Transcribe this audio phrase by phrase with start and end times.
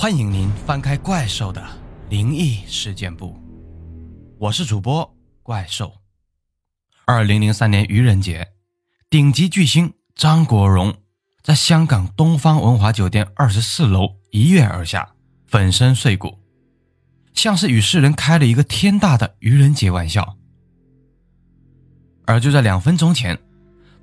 [0.00, 1.62] 欢迎您翻开《怪兽的
[2.08, 3.34] 灵异事件簿》，
[4.38, 5.92] 我是主播怪兽。
[7.04, 8.48] 二零零三年愚人节，
[9.10, 10.94] 顶级巨星张国荣
[11.42, 15.06] 在香港东方文华酒店二十四楼一跃而下，
[15.46, 16.38] 粉身碎骨，
[17.34, 20.38] 像是与世人开了一个天大的愚人节玩笑。
[22.24, 23.38] 而就在两分钟前，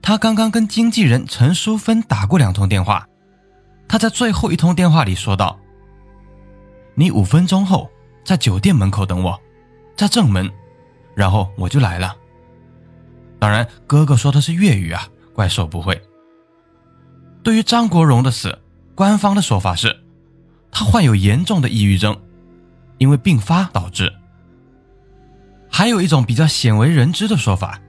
[0.04, 3.10] 他刚刚跟经纪人陈淑芬打过两通电话，
[3.88, 5.60] 他在最后一通电话里说道。
[7.00, 7.88] 你五分钟后
[8.26, 9.40] 在酒店门口等我，
[9.96, 10.52] 在正门，
[11.14, 12.16] 然后我就来了。
[13.38, 16.02] 当然，哥哥说的是粤语啊，怪兽不会。
[17.44, 18.58] 对于张国荣的死，
[18.96, 19.96] 官方的说法是，
[20.72, 22.20] 他患有严重的抑郁症，
[22.98, 24.12] 因为病发导致。
[25.70, 27.80] 还有一种比较鲜为人知的说法，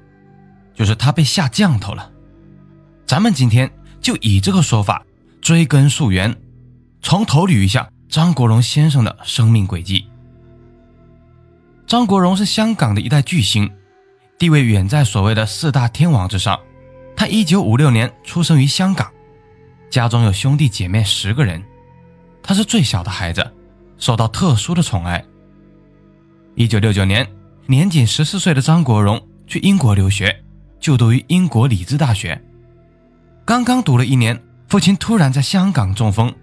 [0.75, 2.12] 就是他被下降头了。
[3.06, 3.73] 咱们今天
[4.03, 5.03] 就以这个说法
[5.41, 6.37] 追根溯源，
[7.01, 7.89] 从头捋一下。
[8.09, 10.06] 张国荣先生的生命轨迹。
[11.87, 13.70] 张国荣是香港的一代巨星，
[14.39, 16.59] 地位远在所谓的四大天王之上。
[17.15, 19.11] 他一九五六年出生于香港，
[19.91, 21.62] 家中有兄弟姐妹十个人，
[22.42, 23.47] 他是最小的孩子，
[23.98, 25.22] 受到特殊的宠爱。
[26.55, 27.27] 一九六九年，
[27.67, 30.45] 年仅十四岁的张国荣去英国留学，
[30.81, 32.41] 就读于英国理兹大学。
[33.45, 36.34] 刚刚读了一年，父亲突然在香港中风。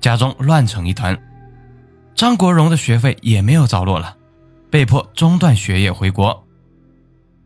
[0.00, 1.18] 家中乱成一团，
[2.14, 4.16] 张国荣的学费也没有着落了，
[4.70, 6.46] 被迫中断学业回国。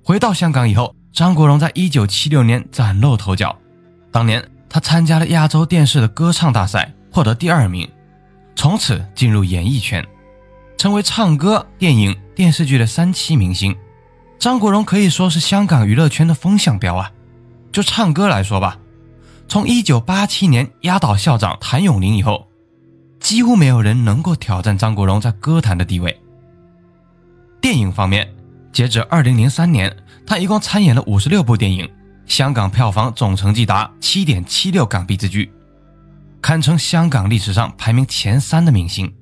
[0.03, 3.57] 回到香港以后，张国荣在一九七六年崭露头角。
[4.13, 7.91] 当年他参加了亚洲电视的歌唱大赛，获得第二名，
[8.55, 10.07] 从此进入演艺圈，
[10.77, 13.75] 成为唱歌、电影、电视剧的三栖明星。
[14.39, 17.11] 张国荣可以说是香港娱乐圈的风向标啊！
[17.73, 18.79] 就唱歌来说吧。
[19.47, 22.47] 从一九八七年压倒校长谭咏麟以后，
[23.21, 26.19] 几乎没有人能够挑战张国荣在歌坛的地位。
[27.61, 28.29] 电影方面，
[28.73, 29.95] 截止二零零三年，
[30.27, 31.89] 他一共参演了五十六部电影，
[32.27, 35.51] 香港票房总成绩达七点七六港币之巨，
[36.43, 39.13] 堪称香港历史上排名前三的明星。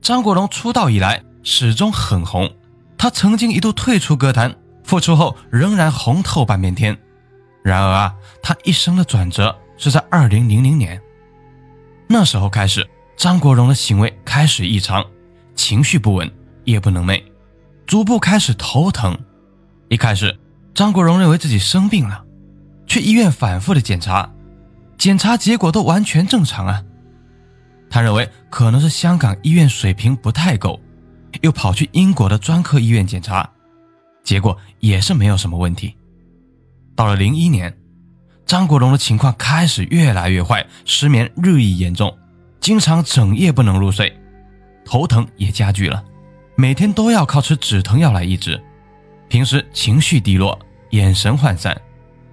[0.00, 2.48] 张国荣出道以来始终很红，
[2.96, 6.96] 他曾经一度退出歌坛，复出后仍然红透半边天。
[7.66, 11.02] 然而啊，他一生的转折是在二零零零年。
[12.06, 15.04] 那时候开始，张国荣的行为开始异常，
[15.56, 16.32] 情绪不稳，
[16.62, 17.20] 夜不能寐，
[17.84, 19.18] 逐步开始头疼。
[19.88, 20.38] 一开始，
[20.74, 22.24] 张国荣认为自己生病了，
[22.86, 24.32] 去医院反复的检查，
[24.96, 26.80] 检查结果都完全正常啊。
[27.90, 30.80] 他认为可能是香港医院水平不太够，
[31.42, 33.50] 又跑去英国的专科医院检查，
[34.22, 35.96] 结果也是没有什么问题。
[36.96, 37.76] 到了零一年，
[38.46, 42.16] 张国荣的情况开始越来越坏，失眠日益严重，
[42.58, 44.18] 经常整夜不能入睡，
[44.84, 46.02] 头疼也加剧了，
[46.56, 48.60] 每天都要靠吃止疼药来抑制。
[49.28, 50.58] 平时情绪低落，
[50.90, 51.78] 眼神涣散，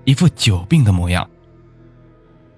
[0.06, 1.30] 一副久病的模样。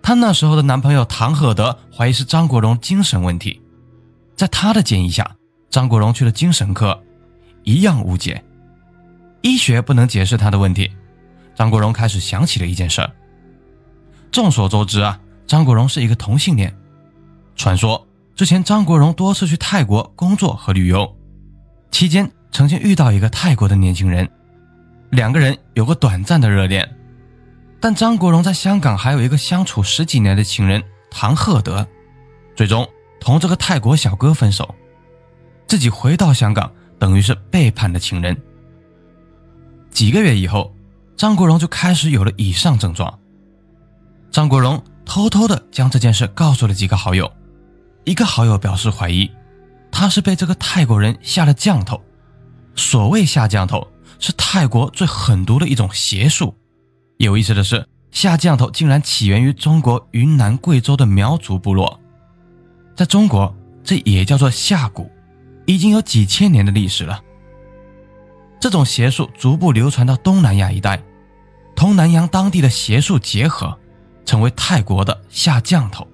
[0.02, 3.60] 她那时候的男朋友唐鹤德怀疑是张国荣精神问题，
[4.36, 5.36] 在他的建议下，
[5.72, 7.02] 张国荣去了精神科，
[7.64, 8.44] 一样无解，
[9.42, 10.92] 医学不能解释他的问题。
[11.56, 13.10] 张国荣开始想起了一件事儿。
[14.30, 15.18] 众所周知啊，
[15.48, 16.76] 张国荣是一个同性恋。
[17.56, 18.06] 传说
[18.36, 21.16] 之前，张国荣多次去泰国工作和旅游，
[21.92, 24.30] 期间曾经遇到一个泰国的年轻人，
[25.10, 26.86] 两个人有个短暂的热恋。
[27.80, 31.88] 但张国荣在香港还有一个相处十几年的情人唐鹤德，
[32.54, 32.86] 最终
[33.22, 34.76] 同这个泰国小哥分手，
[35.68, 38.36] 自己回到香港，等于是背叛了情人。
[39.90, 40.75] 几个月以后。
[41.16, 43.20] 张国荣就开始有了以上症状。
[44.32, 47.32] 张国荣偷偷的将这件事告诉了几个好友，
[48.04, 49.30] 一个好友表示怀疑，
[49.92, 52.02] 他是被这个泰国人下了降头。
[52.76, 53.88] 所谓下降头，
[54.20, 56.54] 是泰国最狠毒的一种邪术。
[57.18, 61.98] 有意思的是，下降头竟然起源于中国云南、贵州的苗族部落，
[62.94, 63.56] 在中国
[63.86, 65.10] 这也叫做下蛊，
[65.66, 67.22] 已经有几千年的历史了。
[68.60, 71.02] 这种邪术逐步流传到东南亚一带，
[71.76, 73.78] 同南洋当地的邪术结合，
[74.26, 76.08] 成为泰国的下降头。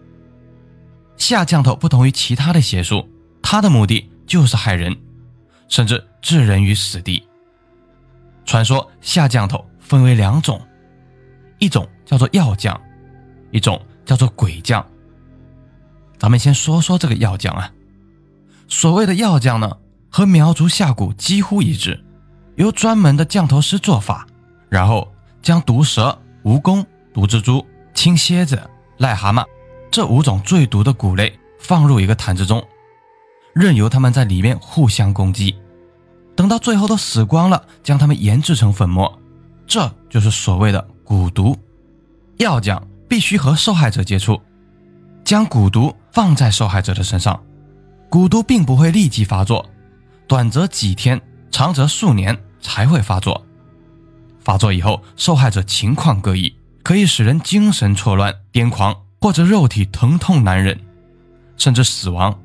[1.17, 3.07] 下降头不同于其他的邪术，
[3.41, 4.95] 它的目的就是害人，
[5.67, 7.23] 甚至置人于死地。
[8.43, 10.59] 传说下降头分为两种，
[11.59, 12.79] 一种叫做药降，
[13.51, 14.85] 一种叫做鬼降。
[16.17, 17.71] 咱们先说说这个药降啊，
[18.67, 19.77] 所谓的药降呢，
[20.09, 22.03] 和苗族下蛊几乎一致。
[22.55, 24.27] 由专门的降头师做法，
[24.69, 25.10] 然后
[25.41, 28.61] 将毒蛇、蜈蚣、毒蜘蛛、青蝎子、
[28.99, 29.45] 癞蛤蟆
[29.89, 32.63] 这五种最毒的蛊类放入一个坛子中，
[33.53, 35.55] 任由它们在里面互相攻击，
[36.35, 39.19] 等到最后都死光了，将它们研制成粉末。
[39.67, 41.57] 这就是所谓的蛊毒。
[42.37, 44.39] 要讲必须和受害者接触，
[45.23, 47.41] 将蛊毒放在受害者的身上，
[48.09, 49.65] 蛊毒并不会立即发作，
[50.27, 51.21] 短则几天，
[51.51, 53.45] 长则数年才会发作。
[54.43, 60.79] 发作以后，受害者情况各异，可以使人精神错乱、癫狂，或者肉体疼痛难忍，
[61.57, 62.37] 甚至死亡。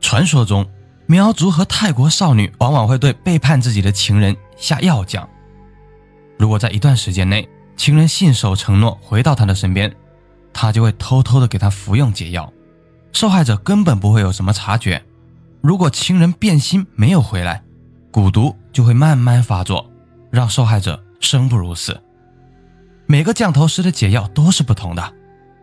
[0.00, 0.68] 传说中，
[1.06, 5.28] 苗族和泰国少女往往会对背叛自己的情人下药酱。
[6.38, 9.94] 如果在一段时间内，情人信守承诺回到他的身边，
[10.52, 12.52] 他就会偷偷的给他服用解药，
[13.12, 15.02] 受害者根本不会有什么察觉。
[15.60, 17.62] 如果情人变心没有回来，
[18.10, 19.91] 蛊毒就会慢慢发作。
[20.32, 22.00] 让受害者生不如死。
[23.06, 25.14] 每个降头师的解药都是不同的，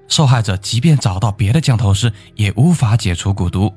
[0.07, 3.73] 受害者即便找到别的降头师，也无法解除蛊毒。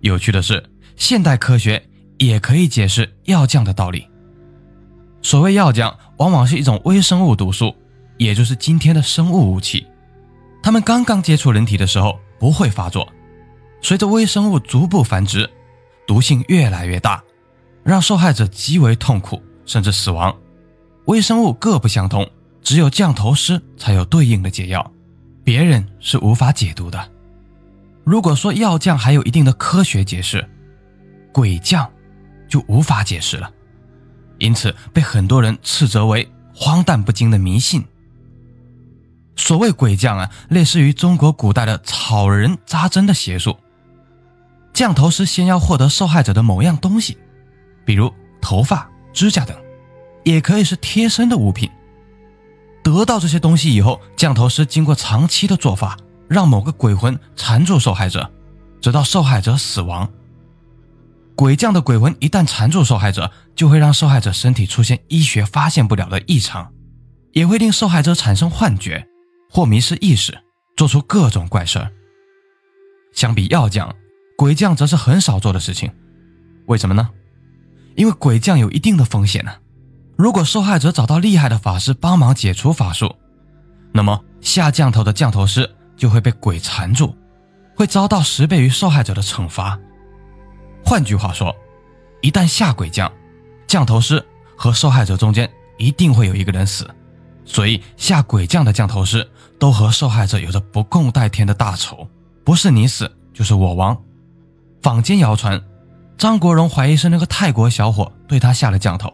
[0.00, 1.82] 有趣的是，现代科学
[2.18, 4.06] 也可以解释药降的道理。
[5.22, 7.76] 所谓药降，往往是一种微生物毒素，
[8.16, 9.86] 也就是今天的生物武器。
[10.62, 13.06] 它们刚刚接触人体的时候不会发作，
[13.82, 15.48] 随着微生物逐步繁殖，
[16.06, 17.22] 毒性越来越大，
[17.84, 19.40] 让受害者极为痛苦。
[19.64, 20.36] 甚至死亡，
[21.06, 22.28] 微生物各不相同，
[22.62, 24.92] 只有降头师才有对应的解药，
[25.44, 27.10] 别人是无法解毒的。
[28.04, 30.48] 如果说药降还有一定的科学解释，
[31.32, 31.88] 鬼降
[32.48, 33.50] 就无法解释了，
[34.38, 37.84] 因此被很多人斥责为荒诞不经的迷信。
[39.36, 43.56] 所谓鬼降啊，类似于中国古代的草人扎针的邪术。
[44.72, 47.16] 降头师先要获得受害者的某样东西，
[47.84, 48.88] 比如头发。
[49.12, 49.56] 指甲等，
[50.24, 51.70] 也可以是贴身的物品。
[52.82, 55.96] 得到这些东西以后，降头师经过长期的做法，
[56.28, 58.30] 让某个鬼魂缠住受害者，
[58.80, 60.10] 直到受害者死亡。
[61.36, 66.72] 鬼降的鬼魂一旦缠住受害者，就会让受害者身体出现医学发现不了的异常，
[67.32, 69.06] 也会令受害者产生幻觉
[69.50, 70.38] 或迷失意识，
[70.76, 71.86] 做出各种怪事。
[73.12, 73.94] 相比药降，
[74.36, 75.90] 鬼降则是很少做的事情。
[76.66, 77.10] 为什么呢？
[78.00, 79.52] 因为鬼将有一定的风险呢，
[80.16, 83.14] 如果受害者找到厉害的法师帮忙解除法术，
[83.92, 87.14] 那么下降头的降头师就会被鬼缠住，
[87.76, 89.78] 会遭到十倍于受害者的惩罚。
[90.82, 91.54] 换句话说，
[92.22, 93.12] 一旦下鬼降，
[93.66, 94.26] 降头师
[94.56, 96.88] 和受害者中间一定会有一个人死，
[97.44, 102.08] 所以下鬼降的降头师都和受害者有着不共戴天的大仇，
[102.46, 103.94] 不是你死就是我亡。
[104.80, 105.62] 坊间谣传。
[106.20, 109.10] 张国荣怀疑是那个泰国小伙对他下了降头，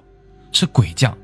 [0.50, 1.16] 是鬼降。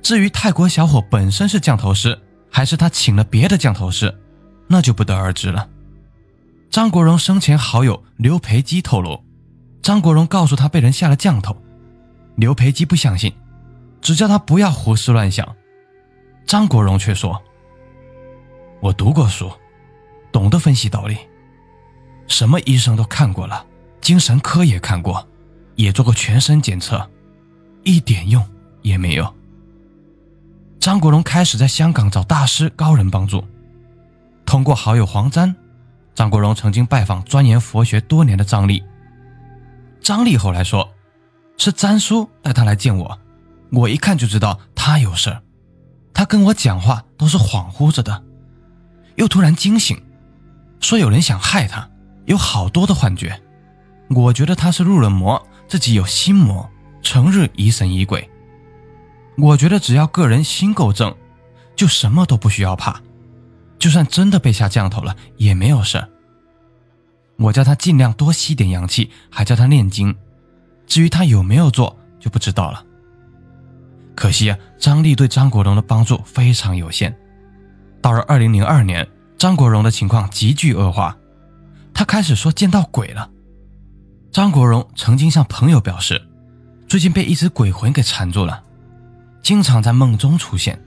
[0.00, 2.18] 至于泰国小伙本身是降头师，
[2.50, 4.18] 还是他请了别的降头师，
[4.66, 5.68] 那就不得而知了。
[6.70, 9.22] 张国荣生前好友刘培基透露，
[9.82, 11.54] 张国荣告诉他被人下了降头，
[12.36, 13.30] 刘培基不相信，
[14.00, 15.46] 只叫他不要胡思乱想。
[16.46, 17.38] 张国荣却说
[18.80, 19.52] ：“我读过书，
[20.32, 21.18] 懂得分析道理，
[22.26, 23.66] 什么医生都看过了。”
[24.00, 25.26] 精神科也看过，
[25.76, 27.08] 也做过全身检测，
[27.84, 28.44] 一点用
[28.82, 29.34] 也没有。
[30.78, 33.44] 张国荣开始在香港找大师高人帮助，
[34.46, 35.54] 通过好友黄沾，
[36.14, 38.82] 张国荣曾经拜访钻研佛学多年的张丽。
[40.00, 40.90] 张丽后来说，
[41.58, 43.18] 是詹叔带他来见我，
[43.70, 45.42] 我一看就知道他有事儿，
[46.14, 48.22] 他跟我讲话都是恍惚着的，
[49.16, 50.02] 又突然惊醒，
[50.80, 51.86] 说有人想害他，
[52.24, 53.38] 有好多的幻觉。
[54.14, 56.68] 我觉得他是入了魔，自己有心魔，
[57.00, 58.28] 成日疑神疑鬼。
[59.38, 61.14] 我觉得只要个人心够正，
[61.76, 63.00] 就什么都不需要怕，
[63.78, 66.04] 就算真的被下降头了也没有事。
[67.36, 70.14] 我叫他尽量多吸点阳气，还叫他念经。
[70.86, 72.84] 至于他有没有做，就不知道了。
[74.16, 77.16] 可惜啊，张丽对张国荣的帮助非常有限。
[78.02, 81.16] 到了二零零二年，张国荣的情况急剧恶化，
[81.94, 83.30] 他开始说见到鬼了。
[84.30, 86.20] 张国荣曾经向朋友表示，
[86.88, 88.62] 最近被一只鬼魂给缠住了，
[89.42, 90.80] 经常在梦中出现，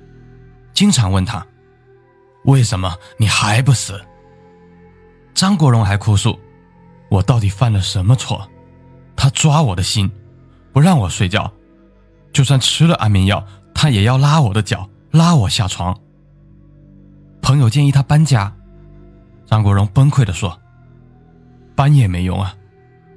[0.73, 1.45] 经常问他
[2.45, 3.99] ：“为什么你还不死？”
[5.35, 6.39] 张国荣还哭诉
[7.11, 8.49] ：“我到底犯了什么错？
[9.13, 10.09] 他抓我的心，
[10.71, 11.51] 不让我睡觉，
[12.31, 15.99] 就算吃了安眠药，他也要拉我的脚，拉我下床。”
[17.41, 18.55] 朋友建议他搬家，
[19.45, 20.57] 张国荣崩溃地说
[21.75, 22.55] ：“搬也没用啊。”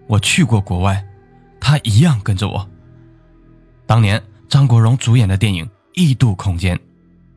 [0.07, 1.05] 我去过国外，
[1.61, 2.69] 他一样跟着我。
[3.87, 6.77] 当年张国荣主演的电影《异度空间》，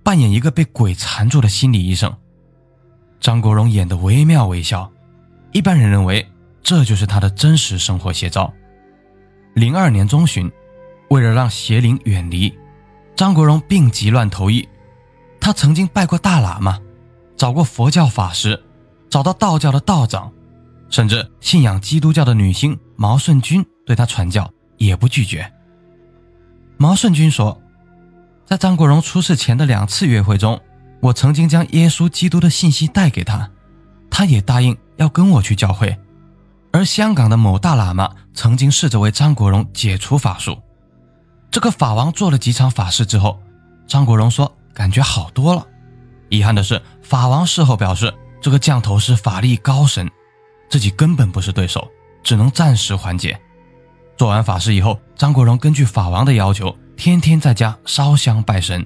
[0.03, 2.15] 扮演一个被鬼缠住的心理医生。
[3.19, 4.91] 张国荣演得惟妙惟肖，
[5.51, 6.25] 一般人认为
[6.61, 8.53] 这就是他的真实生活写照。
[9.55, 10.49] 零二年中旬，
[11.09, 12.53] 为了让邪灵远离，
[13.15, 14.67] 张国荣病急乱投医。
[15.41, 16.79] 他曾经拜过大喇嘛，
[17.35, 18.61] 找过佛教法师，
[19.09, 20.31] 找到道教的道长，
[20.89, 25.51] 甚至信仰基督教的女星毛舜筠对他传教也不拒绝。
[26.77, 27.61] 毛舜筠说，
[28.45, 30.59] 在张国荣出事前的两次约会中，
[31.01, 33.49] 我曾经将耶稣基督的信息带给他，
[34.09, 35.97] 他也答应要跟我去教会。
[36.71, 40.57] 而香港的某大喇嘛曾经试着为张国荣解除法术，
[41.49, 43.39] 这个法王做了几场法事之后，
[43.87, 44.51] 张国荣说。
[44.71, 45.67] 感觉好多了。
[46.29, 50.09] 遗憾的是，法王事后表示，这个降头师法力高深，
[50.69, 51.89] 自己根本不是对手，
[52.23, 53.39] 只能暂时缓解。
[54.15, 58.85] 做完法事以后，张国荣根据法王的要求，天天在家烧香拜神。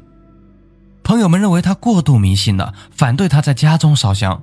[1.04, 4.42] 朋友们认为他过度迷信了，反对他在家中烧香。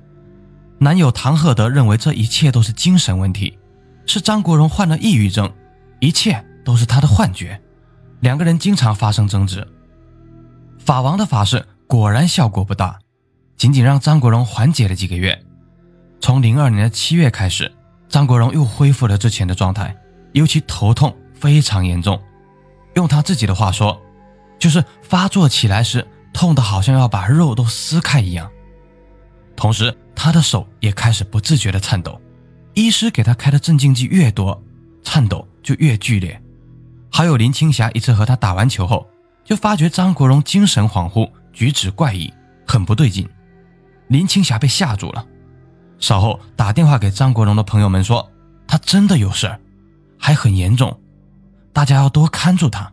[0.78, 3.58] 男友唐鹤德认为这一切都是精神问题，
[4.06, 5.50] 是张国荣患了抑郁症，
[6.00, 7.60] 一切都是他的幻觉。
[8.20, 9.66] 两个人经常发生争执。
[10.78, 12.98] 法王的法事果然效果不大，
[13.56, 15.42] 仅仅让张国荣缓解了几个月。
[16.20, 17.70] 从零二年的七月开始，
[18.08, 19.96] 张国荣又恢复了之前的状态，
[20.32, 22.20] 尤其头痛非常严重。
[22.94, 24.00] 用他自己的话说，
[24.58, 28.50] 就是发作起来时痛得好像要把肉都撕开一样。
[29.56, 32.20] 同时，他的手也开始不自觉地颤抖。
[32.74, 34.62] 医师给他开的镇静剂越多，
[35.02, 36.40] 颤抖就越剧烈。
[37.10, 39.06] 还有林青霞一次和他打完球后。
[39.42, 42.32] 就发觉张国荣精神恍惚，举止怪异，
[42.68, 43.28] 很不对劲。
[44.06, 45.26] 林青霞被吓住了，
[46.00, 48.28] 稍后打电话给张国荣的朋友们说，
[48.66, 49.60] 他真的有事儿，
[50.18, 50.98] 还很严重，
[51.72, 52.90] 大家要多看住他。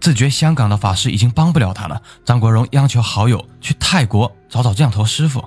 [0.00, 5.44] 自觉香港的法师已经帮不了他了，张国荣央求好友去泰国找找降头师傅，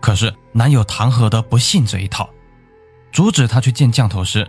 [0.00, 2.30] 可是男友唐鹤德不信这一套，
[3.12, 4.48] 阻止他去见降头师。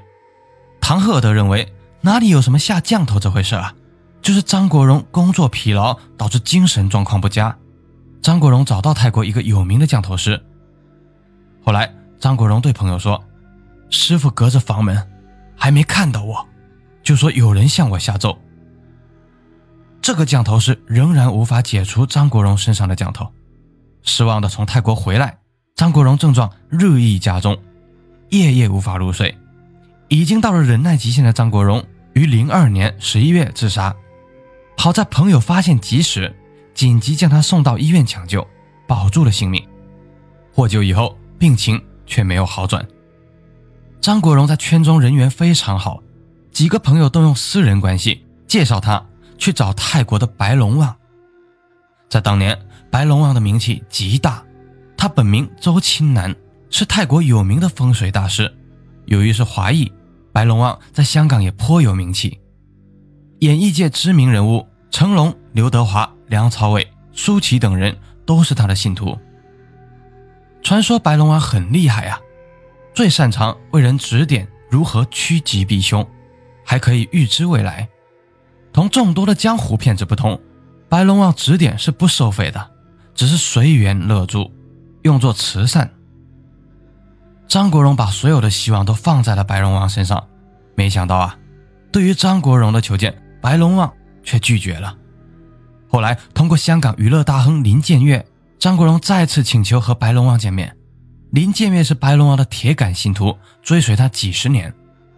[0.79, 3.73] 唐鹤德认为哪里有什么下降头这回事啊？
[4.21, 7.57] 就是张国荣工作疲劳导致精神状况不佳。
[8.21, 10.39] 张国荣找到泰国一个有名的降头师。
[11.63, 13.23] 后来，张国荣对朋友说
[13.89, 15.09] ：“师傅隔着房门，
[15.55, 16.45] 还没看到我，
[17.03, 18.37] 就说有人向我下咒。”
[20.01, 23.31] 这个降头师仍然无法解除张国荣身上的降头。
[24.01, 25.37] 失望的从泰国回来，
[25.75, 27.55] 张国荣症状日益加重，
[28.29, 29.37] 夜夜无法入睡。
[30.07, 33.95] 已经到了忍耐极限的张国荣，于零二年十一月自杀。
[34.75, 36.35] 好在朋友发现及时，
[36.73, 38.45] 紧急将他送到医院抢救，
[38.87, 39.63] 保住了性命。
[40.51, 42.87] 获救以后，病情却没有好转。
[43.99, 46.03] 张国荣在圈中人缘非常好，
[46.51, 49.03] 几个朋友都用私人关系介绍他
[49.39, 50.95] 去找泰国的白龙王。
[52.07, 52.55] 在当年，
[52.91, 54.43] 白龙王的名气极大，
[54.95, 56.35] 他本名周青南，
[56.69, 58.53] 是泰国有名的风水大师。
[59.05, 59.91] 由于是华裔，
[60.31, 62.39] 白龙王在香港也颇有名气，
[63.39, 64.67] 演艺界知名人物。
[64.91, 69.17] 成龙、刘德华、梁朝伟、舒淇等人都是他的信徒。
[70.61, 72.19] 传说白龙王很厉害啊，
[72.93, 76.05] 最擅长为人指点如何趋吉避凶，
[76.65, 77.87] 还可以预知未来。
[78.71, 80.39] 同众多的江湖骗子不同，
[80.87, 82.71] 白龙王指点是不收费的，
[83.13, 84.51] 只是随缘乐助，
[85.01, 85.89] 用作慈善。
[87.47, 90.27] 张国荣把所有的希望都放在了白龙王身上，
[90.75, 91.37] 没想到啊，
[91.91, 93.91] 对于张国荣的求见，白龙王。
[94.23, 94.95] 却拒绝了。
[95.89, 98.23] 后来，通过香港娱乐大亨林建岳，
[98.61, 100.77] 张国荣再次请求和白龙王见面。
[101.31, 104.71] 临见面是白龙王的铁杆信徒，追随他几十年。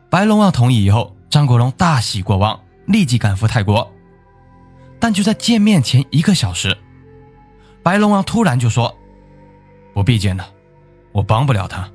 [0.10, 3.92] 白龙王同意以后，张国荣大喜过望，立即赶赴泰国。
[4.98, 6.78] 但就在见面前一个小时，
[7.84, 8.96] 白龙王突然就说
[9.94, 10.48] ：“不必见了，
[11.12, 11.92] 我帮不了他。”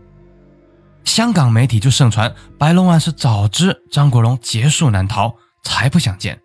[1.04, 6.38] 香港媒体就盛传白龙王是早知张国荣劫数难逃，才不想见。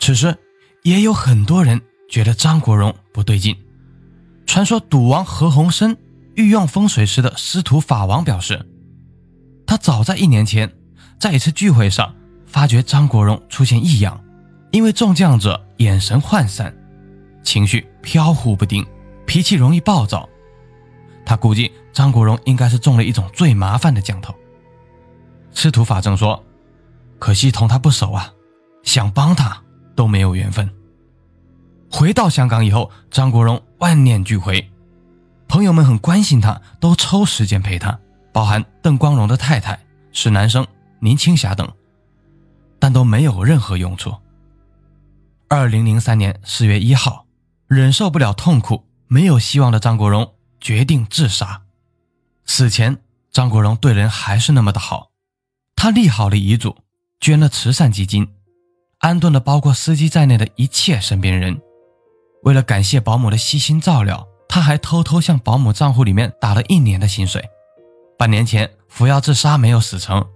[0.00, 0.36] 此时，
[0.82, 1.80] 也有很多人
[2.10, 3.56] 觉得张国荣不对劲。
[4.48, 5.94] 传说赌王何鸿燊
[6.34, 8.66] 御用风水师的师徒法王表示，
[9.66, 10.72] 他早在一年前，
[11.20, 12.14] 在一次聚会上
[12.46, 14.18] 发觉张国荣出现异样，
[14.72, 16.74] 因为中将者眼神涣散，
[17.44, 18.84] 情绪飘忽不定，
[19.26, 20.26] 脾气容易暴躁。
[21.26, 24.34] 他估计张国荣应该是中了一种最麻烦的降头。
[25.52, 26.42] 师徒法正说
[27.20, 28.32] ：“可惜同他不熟啊，
[28.82, 29.62] 想帮他。”
[29.94, 30.70] 都没有缘分。
[32.08, 34.66] 回到香港以后，张国荣万念俱灰，
[35.46, 38.00] 朋友们很关心他，都抽时间陪他，
[38.32, 39.78] 包含邓光荣的太太、
[40.10, 40.66] 史南生、
[41.00, 41.70] 林青霞等，
[42.78, 44.16] 但都没有任何用处。
[45.48, 47.26] 二零零三年四月一号，
[47.66, 51.60] 忍受不了痛苦、没有希望的张国荣决定自杀。
[52.46, 52.96] 死前，
[53.30, 55.10] 张国荣对人还是那么的好，
[55.76, 56.74] 他立好了遗嘱，
[57.20, 58.26] 捐了慈善基金，
[59.00, 61.60] 安顿了包括司机在内的一切身边人。
[62.42, 67.44] 为了感谢保姆的悉心照料，他还偷偷向保姆账户里面打了一年的薪水。
[68.16, 70.26] 半年前服药自杀没有死成，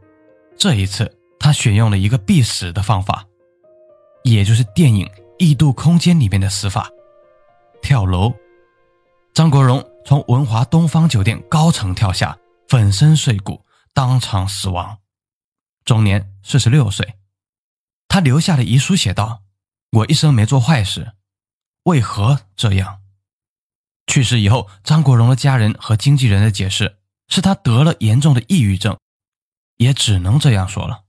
[0.56, 3.24] 这一次他选用了一个必死的方法，
[4.22, 5.06] 也就是电影
[5.38, 6.88] 《异度空间》里面的死法——
[7.82, 8.32] 跳楼。
[9.34, 12.36] 张国荣从文华东方酒店高层跳下，
[12.68, 14.98] 粉身碎骨，当场死亡，
[15.84, 17.14] 终年四十六岁。
[18.08, 19.40] 他留下的遗书写道
[19.96, 21.12] ：“我一生没做坏事。”
[21.84, 22.98] 为何这样？
[24.06, 26.96] 去世以后，张国荣的家人和经纪人的解释
[27.28, 28.98] 是他得了严重的抑郁症，
[29.76, 31.04] 也只能这样说了。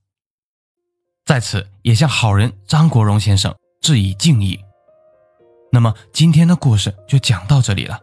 [1.26, 4.60] 在此，也向好人张国荣先生致以敬意。
[5.72, 8.00] 那么，今天的故事就讲到这里了。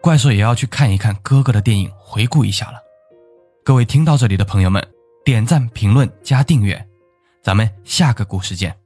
[0.00, 2.78] 怪兽也要去看一看哥哥的电影，回顾一下了。
[3.64, 4.84] 各位听到这里的朋友们，
[5.24, 6.88] 点赞、评论、加订阅，
[7.42, 8.81] 咱们下个故事见。